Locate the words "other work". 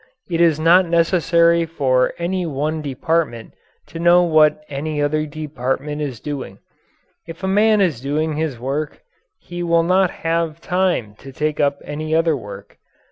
12.15-12.79